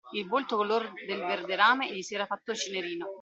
[0.13, 3.07] Il volto color del verderame gli si era fatto cinerino.